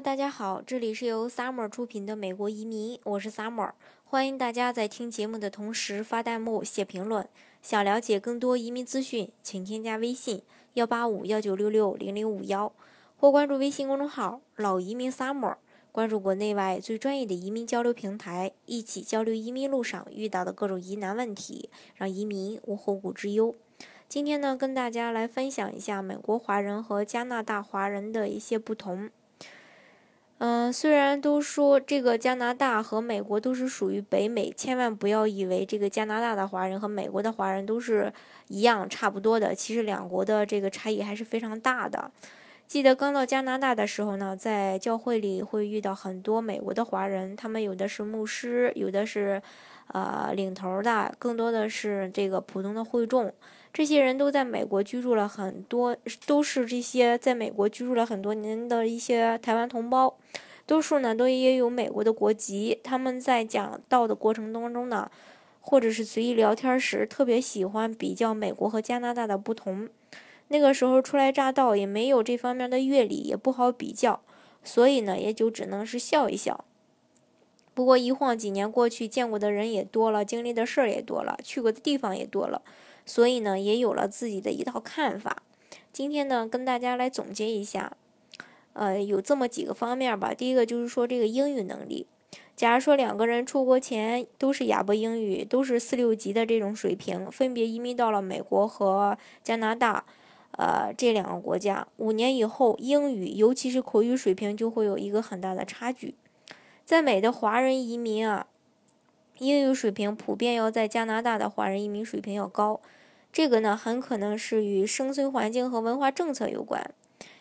[0.00, 3.70] 大家好，这里是由 Summer 出品的美国移民，我是 Summer，
[4.04, 7.28] 欢迎大家在听节目的同时发弹幕、写评论。
[7.62, 12.72] 想了解更多移民资讯，请添加微信幺八五幺九六六零零五幺，
[13.16, 15.56] 或关注微信公众号“老移民 Summer”，
[15.92, 23.54] 关注国内外最专业的移民交流平台，一起交流移民路上遇到的各种疑难问题，让移民无后顾之忧。
[24.08, 29.08] 今天呢，跟大家来分享一下美国华人和加拿大华人的一些不同。
[30.38, 38.12] 嗯，虽然都说这个加拿大和美国都是属于北美，千万不要以为这个加拿大的华人和美国的华人都是
[38.48, 39.54] 一样差不多的。
[39.54, 42.10] 其实两国的这个差异还是非常大的。
[42.66, 49.40] 记得刚到加拿大的时候呢，在教会里会遇到很多美国的华人，他们有的是牧师，有的是
[49.88, 53.32] 呃领头的，更多的是这个普通的会众。
[53.72, 60.16] 这些人都在美国居住了很多，都是这些在美国居住了很多年的一些台湾同胞，
[60.64, 62.78] 多数呢都也有美国的国籍。
[62.84, 65.10] 他们在讲道的过程当中呢，
[65.60, 69.88] 或者是随意聊天时，特别喜欢比较美国和加拿大的不同。
[70.48, 74.20] 那个时候初来乍到，也没有这方面的阅历，也不好比较，
[74.62, 76.64] 所以呢，也就只能是笑一笑。
[77.74, 82.62] 不过一晃几年过去，见过的人也多了，经历的事儿也多了，去过的地方也多了。
[83.04, 85.42] 所以呢，也有了自己的一套看法。
[85.92, 87.96] 今天呢，跟大家来总结一下，
[88.72, 90.32] 呃，有这么几个方面吧。
[90.32, 92.06] 第一个就是说这个英语能力。
[92.56, 100.04] 假如说两个人出国前都是哑巴英语，都是四六级的这种水平，分别移民到了美国和加拿大，
[100.52, 106.14] 呃，这两个国家，五年以后，英语尤其是口语水平就会有一个很大的差距。
[106.84, 108.46] 在美的华人移民啊。
[109.38, 112.80] 英语水平普遍要在加拿大的华人移民水平要高，
[113.32, 116.88] 这个呢很可能是与生存环境和文化政策有关。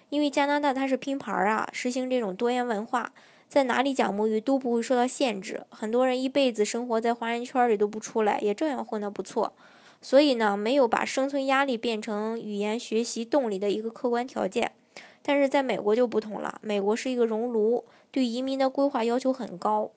[0.09, 3.11] 因为加拿大它是拼盘儿啊，实行这种多元文化，
[3.47, 5.63] 在哪里讲母语都不会受到限制。
[5.69, 9.53] 很多人一辈子生活在华人圈里都不出来，也照样混得不错。
[10.01, 14.71] 所以呢，没有把生存压力变成语言学习动力的一个客观条件。
[15.23, 19.89] 但是在美国就不同了，美国是一个熔炉，对移民的规划要求很高。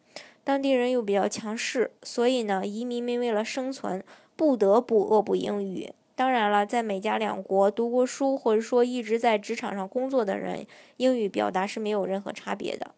[0.44, 4.04] 当地人又比较强势，所以呢，移民们为了生存，
[4.36, 5.92] 不得不恶补英语。
[6.14, 10.64] 当然了，在美加两国读过书或者说一直在职场上工作的人，
[10.96, 12.92] 英语表达是没有任何差别的。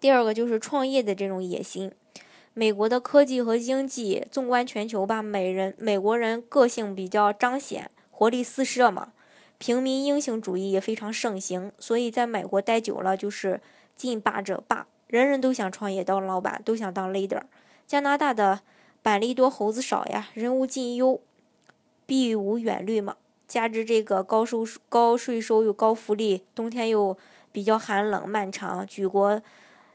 [0.00, 1.92] 第二个就是创业的这种野心。
[2.52, 9.12] 美国的科技和经济，纵观全球吧，美人美国人个性比较彰显，活力四射嘛，
[9.58, 13.60] 平民英雄主义也非常盛行，所以在美国待久了，就是
[13.94, 14.86] 近霸者霸。
[15.08, 17.42] 人人都想创业当老板，都想当 leader。
[17.86, 18.60] 加拿大的
[19.02, 21.20] 板栗多猴子少呀，人无近忧，
[22.06, 23.16] 必无远虑嘛。
[23.48, 27.16] 加之这个高收高税收又高福利，冬天又
[27.50, 29.40] 比较寒冷漫长，举国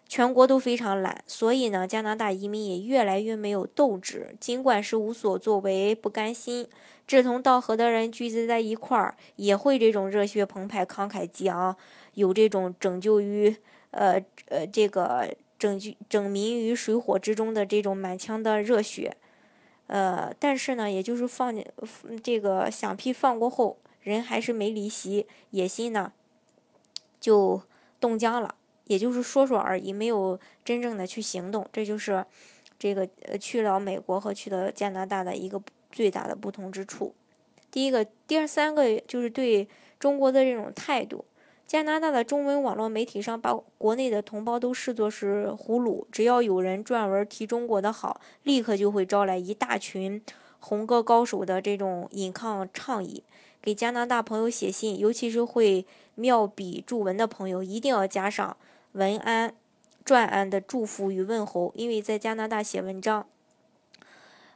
[0.08, 4.36] 全国都非常懒，所以呢，加拿大移民也越来越没有斗志。
[4.40, 6.68] 尽管是无所作为、不甘心，
[7.08, 11.76] 志同道合的人聚集在一块儿，也会这种热血澎湃、慷慨激昂，
[12.14, 13.56] 有这种拯救于。
[13.96, 19.16] 呃呃，这个拯救拯民于水火之中的这种满腔的热血，
[19.86, 21.54] 呃，但是呢，也就是放
[22.24, 26.12] 这个响屁放过后，人还是没离席，野心呢
[27.22, 27.62] 就
[28.00, 28.56] 冻僵了，
[28.86, 31.68] 也就是说说而已，没有真正的去行动。
[31.72, 32.26] 这就是
[32.78, 35.62] 这个呃去了美国和去了加拿大的一个
[35.92, 37.14] 最大的不同之处。
[37.72, 39.68] 第一个，第二三个就是对
[40.00, 41.26] 中国的这种态度。
[41.66, 50.22] 加拿大的中文网络媒体上把国内的同胞都视作是俘虏，只要有人撰文提中国的好，立刻就会招来一大群
[50.60, 53.24] 红歌高手的这种引抗倡议。
[53.60, 58.56] 给加拿大朋友写信，尤其是会妙笔注文的朋友，一定要加上
[58.94, 59.54] 文安、
[60.04, 63.28] 传安的祝福与问候，因为在加拿大写文章，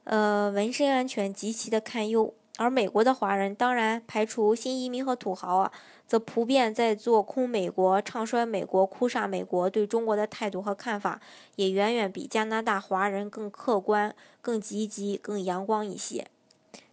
[0.05, 2.33] 呃，纹身安全极其的堪忧。
[2.57, 5.71] 而美国的华人，当然排除新移民和土豪啊。
[6.07, 11.19] 则普遍在做空美国、唱衰美国、哭杀美国，对中国的态度和看法
[11.57, 16.25] 也远远比加拿大华人更客观、更积极、更阳光一些。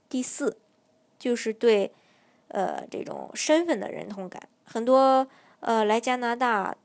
[0.08, 0.58] 第四，
[1.16, 1.92] 就是对，
[2.48, 4.48] 呃，这种身份的认同感。
[4.64, 5.28] 很多
[5.60, 6.76] 呃来加拿大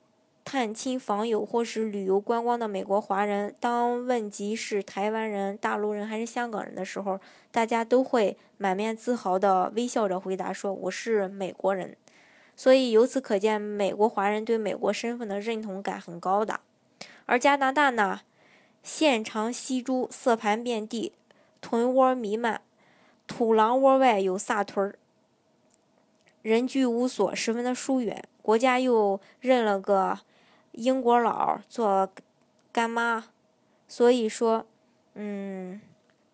[0.52, 7.20] 探亲访友或是旅游观光的美国华人，当问及是台湾人、大陆人还是香港人的时候，
[7.52, 11.96] 大家都会满面自豪地微笑着回答说：“我是美国人。”
[12.58, 16.62] 所以由此可见，美国华人对美国身份的认同感很高的。
[17.28, 18.22] 而加拿大呢，
[18.82, 21.14] 线长细猪，色盘遍地，
[21.62, 22.62] 臀窝弥漫，
[23.28, 24.96] 土狼窝外有撒屯儿，
[26.42, 28.24] 人居无所，十分的疏远。
[28.42, 30.18] 国家又认了个
[30.72, 32.10] 英国佬做
[32.72, 33.26] 干妈，
[33.88, 34.66] 所以说，
[35.16, 35.82] 嗯，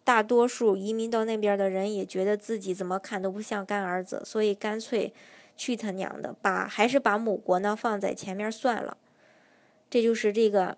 [0.03, 5.13] 大多数移民到那边的人也觉得自己怎么看都不像干儿子，所以干脆
[5.55, 8.97] 去他娘的，把还是把母国呢放在前面算了。
[9.89, 10.77] 这就是这个，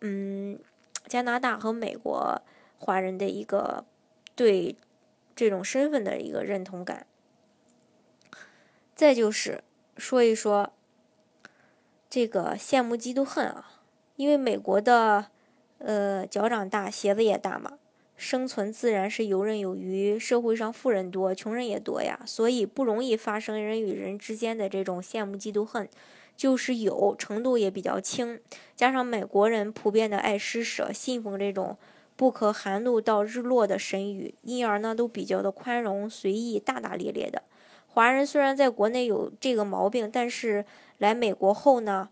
[0.00, 0.58] 嗯，
[1.06, 2.42] 加拿大和美国
[2.78, 3.84] 华人的一个
[4.34, 4.76] 对
[5.34, 7.06] 这种身份的一个认同感。
[8.94, 9.64] 再就是
[9.96, 10.72] 说一说
[12.10, 13.70] 这个羡慕嫉妒恨啊，
[14.16, 15.26] 因为美国的
[15.78, 17.78] 呃脚掌大鞋子也大嘛，
[18.16, 25.88] 生存自然是游刃有余，社会上富人多，穷人也多呀，所以不容易发生人与人之间的这种羡慕嫉妒恨，
[26.36, 28.40] 就是有程度也比较轻，
[28.74, 31.78] 加上美国人普遍的爱施舍，信奉这种
[32.16, 37.44] 不可寒露到日落的神语，因而呢都比较的宽容随意，大大咧咧的。
[37.92, 40.64] 华人虽然在国内有这个毛病，但是
[40.98, 42.08] 来美国后呢，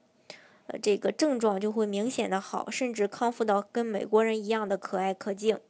[0.67, 5.61] 呃，这个症状就会明显的好，甚至康复到跟美国人一样的可爱可敬。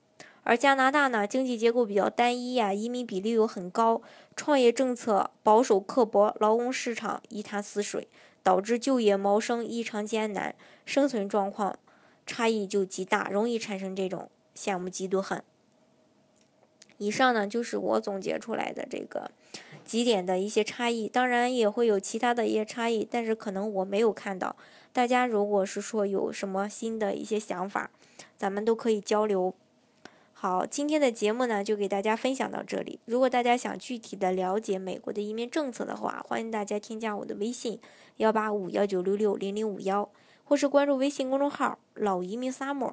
[0.45, 4.01] 而加拿大呢，经济结构比较单一呀，移民比例又很高，
[4.35, 8.09] 创业政策保守刻薄，劳工市场一潭死水，
[8.43, 10.55] 导致就业谋生异常艰难，
[10.87, 11.79] 生存状况
[12.25, 15.45] 差异就极大，容易产生这种羡慕嫉妒恨。
[16.97, 19.31] 以上呢，就是我总结出来的这个。
[19.89, 24.55] 几点的一些差异，当然也会有其他的一些差异，但是可能我没有看到。
[24.93, 27.91] 大家如果是说有什么新的一些想法，
[28.37, 29.55] 咱们都可以交流。
[30.35, 33.01] 好，今天的节目呢就给大家分享到这里。
[33.07, 37.81] 如果大家想具体的了解美国的移民政策的话，欢迎大家添加我的微信
[38.19, 40.11] 幺八五幺九六六零零五幺，
[40.45, 42.93] 或是关注微信公众号“老移民 summer”。